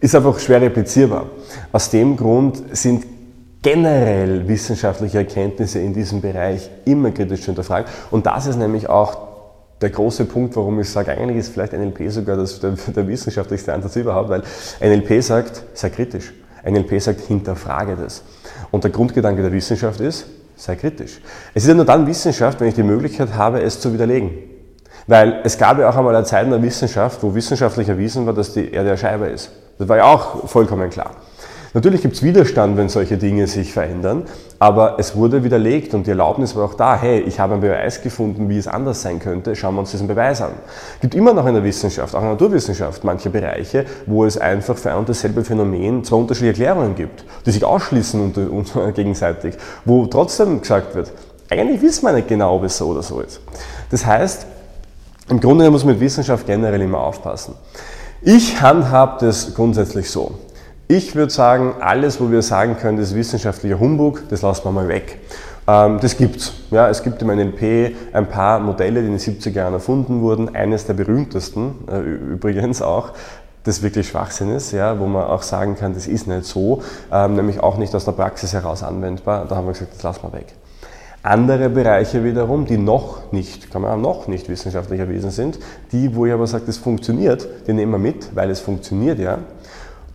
ist 0.00 0.14
einfach 0.14 0.38
schwer 0.38 0.60
replizierbar. 0.60 1.26
Aus 1.72 1.90
dem 1.90 2.16
Grund 2.16 2.62
sind 2.72 3.04
generell 3.62 4.46
wissenschaftliche 4.46 5.18
Erkenntnisse 5.18 5.80
in 5.80 5.92
diesem 5.92 6.20
Bereich 6.20 6.70
immer 6.84 7.10
kritisch 7.10 7.40
zu 7.40 7.46
hinterfragen. 7.46 7.90
Und 8.12 8.26
das 8.26 8.46
ist 8.46 8.56
nämlich 8.56 8.88
auch 8.88 9.25
der 9.80 9.90
große 9.90 10.24
Punkt, 10.24 10.56
warum 10.56 10.80
ich 10.80 10.90
sage, 10.90 11.12
eigentlich 11.12 11.38
ist 11.38 11.52
vielleicht 11.52 11.72
NLP 11.72 12.10
sogar 12.10 12.36
das, 12.36 12.60
der, 12.60 12.72
der 12.94 13.06
wissenschaftlichste 13.06 13.74
Ansatz 13.74 13.96
überhaupt, 13.96 14.30
weil 14.30 14.42
NLP 14.80 15.22
sagt, 15.22 15.62
sei 15.74 15.90
kritisch. 15.90 16.32
NLP 16.64 17.00
sagt, 17.00 17.20
hinterfrage 17.20 17.96
das. 17.96 18.22
Und 18.70 18.84
der 18.84 18.90
Grundgedanke 18.90 19.42
der 19.42 19.52
Wissenschaft 19.52 20.00
ist, 20.00 20.26
sei 20.56 20.76
kritisch. 20.76 21.20
Es 21.54 21.62
ist 21.62 21.68
ja 21.68 21.74
nur 21.74 21.84
dann 21.84 22.06
Wissenschaft, 22.06 22.60
wenn 22.60 22.68
ich 22.68 22.74
die 22.74 22.82
Möglichkeit 22.82 23.34
habe, 23.34 23.60
es 23.60 23.78
zu 23.80 23.92
widerlegen. 23.92 24.30
Weil 25.06 25.40
es 25.44 25.56
gab 25.58 25.78
ja 25.78 25.88
auch 25.88 25.96
einmal 25.96 26.16
eine 26.16 26.24
Zeit 26.24 26.44
in 26.44 26.50
der 26.50 26.62
Wissenschaft, 26.62 27.22
wo 27.22 27.34
wissenschaftlich 27.34 27.88
erwiesen 27.88 28.26
war, 28.26 28.32
dass 28.32 28.54
die 28.54 28.72
Erde 28.72 28.88
eine 28.88 28.98
Scheibe 28.98 29.26
ist. 29.26 29.50
Das 29.78 29.88
war 29.88 29.98
ja 29.98 30.04
auch 30.04 30.48
vollkommen 30.48 30.90
klar. 30.90 31.12
Natürlich 31.76 32.00
gibt 32.00 32.14
es 32.14 32.22
Widerstand, 32.22 32.78
wenn 32.78 32.88
solche 32.88 33.18
Dinge 33.18 33.46
sich 33.46 33.74
verändern, 33.74 34.22
aber 34.58 34.96
es 34.98 35.14
wurde 35.14 35.44
widerlegt 35.44 35.92
und 35.92 36.06
die 36.06 36.10
Erlaubnis 36.10 36.56
war 36.56 36.64
auch 36.64 36.72
da, 36.72 36.98
hey, 36.98 37.20
ich 37.20 37.38
habe 37.38 37.52
einen 37.52 37.60
Beweis 37.60 38.00
gefunden, 38.00 38.48
wie 38.48 38.56
es 38.56 38.66
anders 38.66 39.02
sein 39.02 39.18
könnte, 39.18 39.54
schauen 39.54 39.74
wir 39.74 39.80
uns 39.80 39.90
diesen 39.90 40.06
Beweis 40.06 40.40
an. 40.40 40.52
Es 40.94 41.00
gibt 41.02 41.14
immer 41.14 41.34
noch 41.34 41.44
in 41.44 41.52
der 41.52 41.62
Wissenschaft, 41.62 42.14
auch 42.14 42.20
in 42.20 42.28
der 42.28 42.32
Naturwissenschaft, 42.32 43.04
manche 43.04 43.28
Bereiche, 43.28 43.84
wo 44.06 44.24
es 44.24 44.38
einfach 44.38 44.78
für 44.78 44.90
ein 44.90 44.96
und 44.96 45.10
dasselbe 45.10 45.44
Phänomen 45.44 46.02
zwei 46.02 46.16
unterschiedliche 46.16 46.64
Erklärungen 46.64 46.94
gibt, 46.94 47.26
die 47.44 47.50
sich 47.50 47.62
ausschließen 47.62 48.22
und, 48.22 48.38
und 48.38 48.72
gegenseitig, 48.94 49.56
wo 49.84 50.06
trotzdem 50.06 50.62
gesagt 50.62 50.94
wird, 50.94 51.12
eigentlich 51.50 51.82
wissen 51.82 52.06
wir 52.06 52.12
nicht 52.14 52.28
genau, 52.28 52.56
ob 52.56 52.64
es 52.64 52.78
so 52.78 52.86
oder 52.86 53.02
so 53.02 53.20
ist. 53.20 53.42
Das 53.90 54.06
heißt, 54.06 54.46
Im 55.28 55.40
Grunde 55.40 55.70
muss 55.70 55.84
man 55.84 55.92
mit 55.92 56.00
Wissenschaft 56.00 56.46
generell 56.46 56.80
immer 56.80 57.00
aufpassen. 57.00 57.54
Ich 58.22 58.62
handhab 58.62 59.18
das 59.18 59.54
grundsätzlich 59.54 60.08
so. 60.10 60.38
Ich 60.88 61.16
würde 61.16 61.32
sagen, 61.32 61.74
alles, 61.80 62.20
wo 62.20 62.30
wir 62.30 62.42
sagen 62.42 62.76
können, 62.76 62.96
das 62.96 63.08
ist 63.08 63.16
wissenschaftlicher 63.16 63.80
Humbug, 63.80 64.22
das 64.28 64.42
lassen 64.42 64.66
wir 64.66 64.70
mal 64.70 64.86
weg. 64.86 65.18
Ähm, 65.66 65.98
das 66.00 66.16
gibt's. 66.16 66.52
Ja, 66.70 66.88
es 66.88 67.02
gibt 67.02 67.20
im 67.22 67.28
NLP 67.28 67.96
ein 68.12 68.28
paar 68.28 68.60
Modelle, 68.60 69.00
die 69.00 69.08
in 69.08 69.18
den 69.18 69.20
70er 69.20 69.50
Jahren 69.50 69.74
erfunden 69.74 70.20
wurden. 70.20 70.54
Eines 70.54 70.86
der 70.86 70.94
berühmtesten, 70.94 71.74
äh, 71.90 71.98
übrigens 71.98 72.82
auch, 72.82 73.10
das 73.64 73.82
wirklich 73.82 74.06
Schwachsinn 74.06 74.54
ist, 74.54 74.70
ja, 74.70 75.00
wo 75.00 75.06
man 75.06 75.24
auch 75.24 75.42
sagen 75.42 75.74
kann, 75.74 75.92
das 75.92 76.06
ist 76.06 76.28
nicht 76.28 76.44
so, 76.44 76.82
ähm, 77.12 77.34
nämlich 77.34 77.58
auch 77.58 77.78
nicht 77.78 77.92
aus 77.96 78.04
der 78.04 78.12
Praxis 78.12 78.52
heraus 78.52 78.84
anwendbar. 78.84 79.46
Da 79.48 79.56
haben 79.56 79.66
wir 79.66 79.72
gesagt, 79.72 79.92
das 79.96 80.04
lassen 80.04 80.20
wir 80.22 80.34
weg. 80.34 80.54
Andere 81.24 81.68
Bereiche 81.68 82.22
wiederum, 82.22 82.64
die 82.64 82.78
noch 82.78 83.32
nicht, 83.32 83.72
kann 83.72 83.82
man 83.82 83.90
auch 83.90 84.00
noch 84.00 84.28
nicht 84.28 84.48
wissenschaftlich 84.48 85.00
erwiesen 85.00 85.32
sind, 85.32 85.58
die, 85.90 86.14
wo 86.14 86.26
ich 86.26 86.32
aber 86.32 86.46
sage, 86.46 86.62
das 86.66 86.76
funktioniert, 86.76 87.48
die 87.66 87.72
nehmen 87.72 87.90
wir 87.90 87.98
mit, 87.98 88.36
weil 88.36 88.50
es 88.50 88.60
funktioniert 88.60 89.18
ja. 89.18 89.38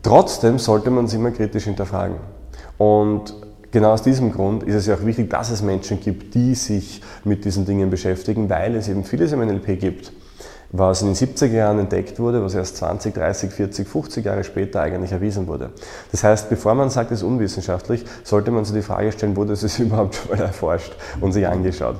Trotzdem 0.03 0.57
sollte 0.57 0.89
man 0.89 1.05
es 1.05 1.13
immer 1.13 1.31
kritisch 1.31 1.65
hinterfragen. 1.65 2.17
Und 2.77 3.35
genau 3.71 3.91
aus 3.91 4.01
diesem 4.01 4.31
Grund 4.31 4.63
ist 4.63 4.75
es 4.75 4.87
ja 4.87 4.95
auch 4.95 5.05
wichtig, 5.05 5.29
dass 5.29 5.51
es 5.51 5.61
Menschen 5.61 5.99
gibt, 5.99 6.33
die 6.33 6.55
sich 6.55 7.01
mit 7.23 7.45
diesen 7.45 7.65
Dingen 7.65 7.89
beschäftigen, 7.89 8.49
weil 8.49 8.75
es 8.75 8.87
eben 8.87 9.03
vieles 9.03 9.31
im 9.31 9.39
NLP 9.39 9.79
gibt, 9.79 10.11
was 10.71 11.01
in 11.01 11.13
den 11.13 11.15
70er 11.15 11.47
Jahren 11.47 11.79
entdeckt 11.79 12.19
wurde, 12.19 12.43
was 12.43 12.55
erst 12.55 12.77
20, 12.77 13.13
30, 13.13 13.51
40, 13.51 13.87
50 13.87 14.25
Jahre 14.25 14.43
später 14.43 14.81
eigentlich 14.81 15.11
erwiesen 15.11 15.47
wurde. 15.47 15.71
Das 16.11 16.23
heißt, 16.23 16.49
bevor 16.49 16.75
man 16.75 16.89
sagt, 16.89 17.11
es 17.11 17.19
ist 17.19 17.23
unwissenschaftlich, 17.23 18.05
sollte 18.23 18.51
man 18.51 18.63
sich 18.63 18.75
die 18.75 18.81
Frage 18.81 19.11
stellen, 19.11 19.35
wurde 19.35 19.53
es 19.53 19.79
überhaupt 19.79 20.15
schon 20.15 20.31
mal 20.31 20.39
erforscht 20.43 20.93
und 21.19 21.33
sich 21.33 21.45
angeschaut. 21.45 21.97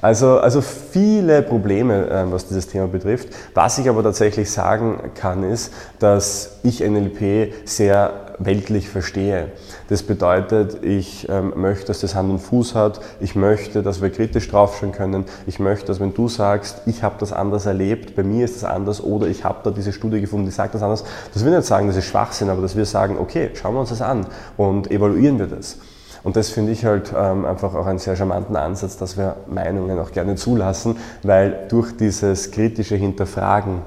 Also, 0.00 0.38
also 0.38 0.62
viele 0.62 1.42
Probleme, 1.42 2.08
ähm, 2.10 2.32
was 2.32 2.46
dieses 2.46 2.66
Thema 2.66 2.88
betrifft. 2.88 3.28
Was 3.52 3.78
ich 3.78 3.88
aber 3.88 4.02
tatsächlich 4.02 4.50
sagen 4.50 5.12
kann, 5.14 5.42
ist, 5.42 5.72
dass 5.98 6.58
ich 6.62 6.80
NLP 6.80 7.52
sehr 7.66 8.23
weltlich 8.38 8.88
verstehe. 8.88 9.52
Das 9.88 10.02
bedeutet, 10.02 10.82
ich 10.82 11.28
ähm, 11.28 11.52
möchte, 11.56 11.86
dass 11.86 12.00
das 12.00 12.14
Hand 12.14 12.30
und 12.30 12.38
Fuß 12.40 12.74
hat. 12.74 13.00
Ich 13.20 13.34
möchte, 13.34 13.82
dass 13.82 14.02
wir 14.02 14.10
kritisch 14.10 14.48
draufschauen 14.48 14.92
können. 14.92 15.24
Ich 15.46 15.58
möchte, 15.58 15.86
dass 15.86 16.00
wenn 16.00 16.14
du 16.14 16.28
sagst, 16.28 16.82
ich 16.86 17.02
habe 17.02 17.16
das 17.18 17.32
anders 17.32 17.66
erlebt, 17.66 18.16
bei 18.16 18.22
mir 18.22 18.44
ist 18.44 18.56
das 18.56 18.64
anders 18.64 19.02
oder 19.02 19.26
ich 19.26 19.44
habe 19.44 19.58
da 19.62 19.70
diese 19.70 19.92
Studie 19.92 20.20
gefunden, 20.20 20.46
die 20.46 20.52
sagt 20.52 20.74
das 20.74 20.82
anders, 20.82 21.04
dass 21.32 21.44
wir 21.44 21.50
nicht 21.50 21.66
sagen, 21.66 21.86
das 21.86 21.96
ist 21.96 22.06
Schwachsinn, 22.06 22.50
aber 22.50 22.62
dass 22.62 22.76
wir 22.76 22.86
sagen, 22.86 23.18
okay, 23.18 23.50
schauen 23.54 23.74
wir 23.74 23.80
uns 23.80 23.90
das 23.90 24.02
an 24.02 24.26
und 24.56 24.90
evaluieren 24.90 25.38
wir 25.38 25.46
das. 25.46 25.78
Und 26.24 26.36
das 26.36 26.48
finde 26.48 26.72
ich 26.72 26.86
halt 26.86 27.12
ähm, 27.16 27.44
einfach 27.44 27.74
auch 27.74 27.86
einen 27.86 27.98
sehr 27.98 28.16
charmanten 28.16 28.56
Ansatz, 28.56 28.96
dass 28.96 29.18
wir 29.18 29.36
Meinungen 29.46 29.98
auch 29.98 30.10
gerne 30.10 30.36
zulassen, 30.36 30.96
weil 31.22 31.66
durch 31.68 31.96
dieses 31.96 32.50
kritische 32.50 32.96
Hinterfragen, 32.96 33.82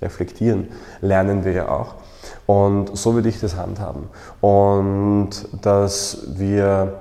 Reflektieren, 0.00 0.68
lernen 1.00 1.44
wir 1.44 1.52
ja 1.52 1.68
auch. 1.68 1.94
Und 2.46 2.96
so 2.96 3.14
würde 3.14 3.28
ich 3.28 3.40
das 3.40 3.56
handhaben. 3.56 4.08
Und 4.40 5.30
dass 5.62 6.18
wir 6.34 6.94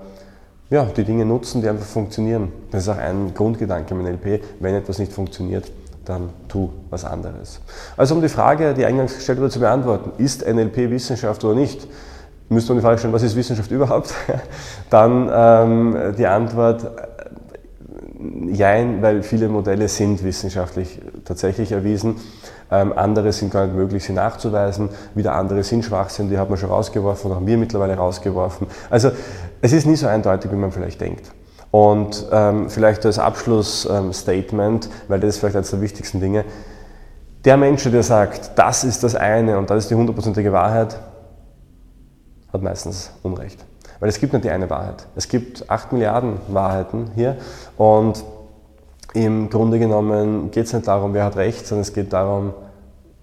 ja, 0.69 0.85
die 0.85 1.03
Dinge 1.03 1.25
nutzen, 1.25 1.61
die 1.61 1.67
einfach 1.67 1.85
funktionieren. 1.85 2.51
Das 2.71 2.83
ist 2.83 2.89
auch 2.89 2.97
ein 2.97 3.33
Grundgedanke 3.33 3.93
im 3.93 4.03
NLP. 4.03 4.41
Wenn 4.59 4.73
etwas 4.73 4.99
nicht 4.99 5.11
funktioniert, 5.11 5.69
dann 6.05 6.29
tu 6.47 6.69
was 6.89 7.03
anderes. 7.05 7.59
Also 7.97 8.15
um 8.15 8.21
die 8.21 8.29
Frage, 8.29 8.73
die 8.73 8.85
eingangs 8.85 9.15
gestellt 9.15 9.39
wurde, 9.39 9.51
zu 9.51 9.59
beantworten, 9.59 10.11
ist 10.17 10.47
NLP 10.47 10.89
Wissenschaft 10.89 11.43
oder 11.43 11.55
nicht, 11.55 11.87
müsste 12.49 12.71
man 12.71 12.79
die 12.79 12.85
Frage 12.85 12.97
stellen, 12.97 13.13
was 13.13 13.23
ist 13.23 13.35
Wissenschaft 13.35 13.69
überhaupt? 13.71 14.13
dann 14.89 15.29
ähm, 15.33 16.15
die 16.17 16.25
Antwort, 16.25 16.85
äh, 16.85 18.51
jein, 18.51 19.01
weil 19.01 19.23
viele 19.23 19.49
Modelle 19.49 19.87
sind 19.87 20.23
wissenschaftlich 20.23 20.99
tatsächlich 21.25 21.71
erwiesen. 21.73 22.15
Ähm, 22.71 22.93
andere 22.97 23.33
sind 23.33 23.51
gar 23.51 23.65
nicht 23.65 23.75
möglich, 23.75 24.03
sie 24.05 24.13
nachzuweisen. 24.13 24.89
Wieder 25.13 25.33
andere 25.33 25.63
sind 25.63 25.83
Schwachsinn, 25.83 26.29
die 26.29 26.37
hat 26.37 26.49
man 26.49 26.57
schon 26.57 26.69
rausgeworfen 26.69 27.35
haben 27.35 27.45
wir 27.45 27.57
mittlerweile 27.57 27.95
rausgeworfen. 27.95 28.67
Also 28.89 29.11
es 29.61 29.73
ist 29.73 29.85
nie 29.85 29.97
so 29.97 30.07
eindeutig, 30.07 30.51
wie 30.51 30.55
man 30.55 30.71
vielleicht 30.71 31.01
denkt. 31.01 31.31
Und 31.69 32.27
ähm, 32.31 32.69
vielleicht 32.69 33.05
als 33.05 33.19
Abschlussstatement, 33.19 34.85
ähm, 34.85 34.91
weil 35.07 35.19
das 35.19 35.31
ist 35.31 35.39
vielleicht 35.39 35.55
eines 35.55 35.71
der 35.71 35.81
wichtigsten 35.81 36.19
Dinge, 36.19 36.45
der 37.43 37.57
Mensch, 37.57 37.83
der 37.83 38.03
sagt, 38.03 38.51
das 38.55 38.83
ist 38.83 39.03
das 39.03 39.15
eine 39.15 39.57
und 39.57 39.69
das 39.69 39.85
ist 39.85 39.91
die 39.91 39.95
hundertprozentige 39.95 40.53
Wahrheit, 40.53 40.99
hat 42.53 42.61
meistens 42.61 43.11
Unrecht. 43.23 43.65
Weil 43.99 44.09
es 44.09 44.19
gibt 44.19 44.33
nicht 44.33 44.45
die 44.45 44.49
eine 44.49 44.69
Wahrheit. 44.69 45.07
Es 45.15 45.27
gibt 45.27 45.69
acht 45.69 45.91
Milliarden 45.91 46.37
Wahrheiten 46.47 47.11
hier 47.15 47.37
und 47.77 48.23
im 49.13 49.49
Grunde 49.49 49.79
genommen 49.79 50.51
geht 50.51 50.65
es 50.65 50.73
nicht 50.73 50.87
darum, 50.87 51.13
wer 51.13 51.25
hat 51.25 51.35
recht, 51.35 51.67
sondern 51.67 51.81
es 51.81 51.93
geht 51.93 52.13
darum, 52.13 52.53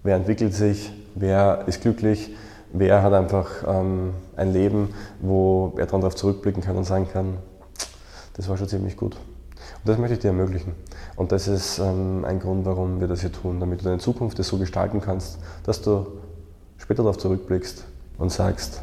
wer 0.03 0.15
entwickelt 0.15 0.53
sich, 0.53 0.91
wer 1.15 1.63
ist 1.67 1.81
glücklich, 1.81 2.35
wer 2.71 3.01
hat 3.01 3.13
einfach 3.13 3.49
ähm, 3.67 4.13
ein 4.35 4.53
Leben, 4.53 4.93
wo 5.19 5.73
er 5.77 5.87
darauf 5.87 6.15
zurückblicken 6.15 6.61
kann 6.63 6.77
und 6.77 6.83
sagen 6.83 7.07
kann, 7.11 7.37
das 8.35 8.47
war 8.47 8.57
schon 8.57 8.67
ziemlich 8.67 8.95
gut. 8.95 9.15
Und 9.15 9.89
das 9.89 9.97
möchte 9.97 10.13
ich 10.13 10.19
dir 10.19 10.29
ermöglichen. 10.29 10.73
Und 11.15 11.31
das 11.31 11.47
ist 11.47 11.79
ähm, 11.79 12.23
ein 12.25 12.39
Grund, 12.39 12.65
warum 12.65 12.99
wir 12.99 13.07
das 13.07 13.21
hier 13.21 13.31
tun, 13.31 13.59
damit 13.59 13.81
du 13.81 13.85
deine 13.85 13.97
Zukunft 13.97 14.41
so 14.43 14.57
gestalten 14.57 15.01
kannst, 15.01 15.39
dass 15.63 15.81
du 15.81 16.05
später 16.77 17.03
darauf 17.03 17.17
zurückblickst 17.17 17.85
und 18.17 18.31
sagst, 18.31 18.81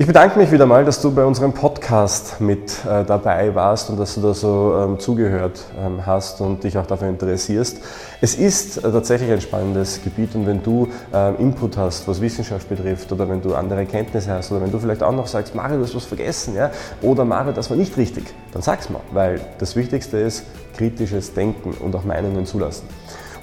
ich 0.00 0.06
bedanke 0.06 0.38
mich 0.38 0.50
wieder 0.50 0.64
mal, 0.64 0.82
dass 0.86 1.02
du 1.02 1.14
bei 1.14 1.26
unserem 1.26 1.52
Podcast 1.52 2.40
mit 2.40 2.70
äh, 2.86 3.04
dabei 3.04 3.54
warst 3.54 3.90
und 3.90 4.00
dass 4.00 4.14
du 4.14 4.22
da 4.22 4.32
so 4.32 4.74
ähm, 4.74 4.98
zugehört 4.98 5.62
ähm, 5.78 6.06
hast 6.06 6.40
und 6.40 6.64
dich 6.64 6.78
auch 6.78 6.86
dafür 6.86 7.10
interessierst. 7.10 7.82
Es 8.22 8.34
ist 8.34 8.78
äh, 8.78 8.80
tatsächlich 8.80 9.30
ein 9.30 9.42
spannendes 9.42 10.02
Gebiet 10.02 10.34
und 10.34 10.46
wenn 10.46 10.62
du 10.62 10.88
äh, 11.12 11.34
Input 11.34 11.76
hast, 11.76 12.08
was 12.08 12.18
Wissenschaft 12.22 12.66
betrifft 12.70 13.12
oder 13.12 13.28
wenn 13.28 13.42
du 13.42 13.54
andere 13.54 13.84
Kenntnisse 13.84 14.32
hast 14.32 14.50
oder 14.50 14.62
wenn 14.62 14.72
du 14.72 14.78
vielleicht 14.78 15.02
auch 15.02 15.12
noch 15.12 15.26
sagst, 15.26 15.54
Mario, 15.54 15.76
du 15.76 15.84
hast 15.84 15.94
was 15.94 16.06
vergessen 16.06 16.54
ja? 16.54 16.70
oder 17.02 17.26
Mario, 17.26 17.52
das 17.52 17.68
war 17.68 17.76
nicht 17.76 17.94
richtig, 17.98 18.24
dann 18.52 18.62
sag's 18.62 18.88
mal, 18.88 19.02
weil 19.12 19.38
das 19.58 19.76
Wichtigste 19.76 20.16
ist 20.16 20.44
kritisches 20.78 21.34
Denken 21.34 21.74
und 21.74 21.94
auch 21.94 22.04
Meinungen 22.04 22.46
zulassen. 22.46 22.88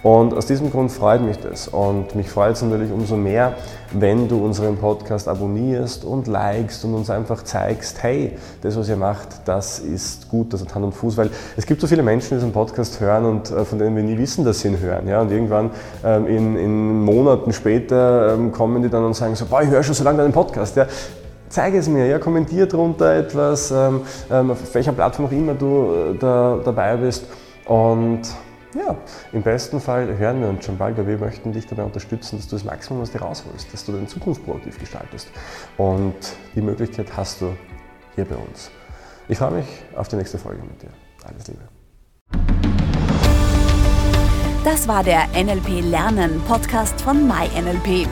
Und 0.04 0.34
aus 0.34 0.46
diesem 0.46 0.72
Grund 0.72 0.92
freut 0.92 1.22
mich 1.22 1.38
das. 1.38 1.68
Und 1.68 2.16
mich 2.16 2.30
freut 2.30 2.56
es 2.56 2.62
natürlich 2.62 2.92
umso 2.92 3.16
mehr, 3.16 3.54
wenn 3.92 4.27
du 4.27 4.44
unseren 4.44 4.77
Podcast 4.77 5.27
abonnierst 5.27 6.06
und 6.06 6.27
likest 6.27 6.86
und 6.86 6.94
uns 6.94 7.10
einfach 7.10 7.44
zeigst, 7.44 8.04
hey, 8.04 8.38
das, 8.62 8.77
was 8.77 8.89
ihr 8.89 8.96
macht, 8.96 9.27
das 9.46 9.80
ist 9.80 10.30
gut, 10.30 10.54
das 10.54 10.62
hat 10.62 10.75
Hand 10.75 10.86
und 10.86 10.92
Fuß. 10.94 11.18
Weil 11.18 11.30
es 11.56 11.66
gibt 11.66 11.82
so 11.82 11.88
viele 11.88 12.04
Menschen, 12.04 12.30
die 12.30 12.36
diesen 12.36 12.51
Podcast 12.51 13.00
hören 13.00 13.25
und 13.25 13.51
äh, 13.51 13.66
von 13.66 13.80
denen 13.80 13.96
wir 13.96 14.04
nie 14.04 14.18
wissen, 14.18 14.46
dass 14.46 14.60
sie 14.60 14.70
ihn 14.70 14.80
hören. 14.80 15.08
Ja? 15.08 15.22
Und 15.22 15.32
irgendwann 15.32 15.72
ähm, 16.06 16.27
in, 16.27 16.58
in, 16.58 17.04
Monaten 17.04 17.51
später 17.54 18.34
ähm, 18.34 18.51
kommen 18.51 18.84
die 18.84 18.89
dann 18.89 19.04
und 19.04 19.16
sagen 19.16 19.36
so, 19.36 19.46
boah, 19.46 19.62
ich 19.62 19.70
höre 19.70 19.84
schon 19.84 19.96
so 19.96 20.04
lange 20.04 20.20
deinen 20.20 20.34
Podcast. 20.34 20.75
Ja? 20.75 20.88
zeige 21.50 21.77
es 21.77 21.88
mir, 21.88 22.06
ja, 22.08 22.20
kommentier 22.20 22.66
drunter 22.66 23.16
etwas, 23.16 23.72
ähm, 23.72 24.01
ähm, 24.30 24.51
auf 24.51 24.74
welcher 24.74 24.92
Plattform 24.92 25.27
auch 25.27 25.32
immer 25.32 25.54
du 25.54 25.94
äh, 25.94 26.18
da, 26.20 26.60
dabei 26.63 26.98
bist. 26.98 27.25
Und 27.66 28.22
ja, 28.77 28.96
im 29.31 29.41
besten 29.41 29.81
Fall 29.81 30.17
hören 30.17 30.41
wir 30.41 30.50
uns 30.50 30.65
schon 30.65 30.77
bald, 30.77 30.98
weil 30.98 31.07
wir 31.07 31.17
möchten 31.17 31.51
dich 31.51 31.65
dabei 31.65 31.84
unterstützen, 31.84 32.38
dass 32.38 32.48
du 32.48 32.55
das 32.55 32.63
Maximum 32.63 33.01
aus 33.01 33.12
dir 33.12 33.22
rausholst, 33.22 33.74
dass 33.74 33.86
du 33.86 33.91
deine 33.91 34.07
Zukunft 34.07 34.46
proaktiv 34.46 34.79
gestaltest. 34.79 35.29
Und 35.77 36.15
die 36.55 36.62
Möglichkeit 36.62 37.07
hast 37.15 37.41
du 37.41 37.55
hier 38.15 38.25
bei 38.25 38.36
uns. 38.36 38.72
Ich 39.27 39.38
freue 39.38 39.51
mich 39.51 39.67
auf 39.96 40.07
die 40.07 40.15
nächste 40.15 40.38
Folge 40.38 40.62
mit 40.63 40.81
dir. 40.81 40.89
Alles 41.25 41.48
Liebe. 41.48 41.67
Das 44.63 44.88
war 44.88 45.03
der 45.03 45.27
NLP 45.34 45.81
Lernen 45.81 46.41
Podcast 46.48 47.01
von 47.01 47.27
MyNLP. 47.27 48.07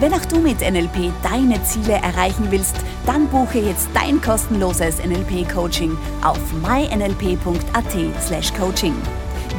Wenn 0.00 0.14
auch 0.14 0.24
du 0.26 0.38
mit 0.38 0.60
NLP 0.60 1.10
deine 1.22 1.60
Ziele 1.64 1.94
erreichen 1.94 2.46
willst, 2.50 2.76
dann 3.04 3.26
buche 3.28 3.58
jetzt 3.58 3.88
dein 3.94 4.22
kostenloses 4.22 5.04
NLP 5.04 5.52
Coaching 5.52 5.96
auf 6.22 6.38
mynlp.at/coaching. 6.62 8.94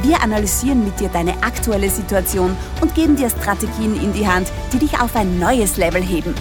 Wir 0.02 0.22
analysieren 0.22 0.82
mit 0.84 0.98
dir 0.98 1.10
deine 1.10 1.42
aktuelle 1.42 1.90
Situation 1.90 2.56
und 2.80 2.94
geben 2.94 3.16
dir 3.16 3.28
Strategien 3.28 4.00
in 4.00 4.12
die 4.14 4.26
Hand, 4.26 4.50
die 4.72 4.78
dich 4.78 4.98
auf 4.98 5.14
ein 5.14 5.38
neues 5.38 5.76
Level 5.76 6.02
heben. 6.02 6.34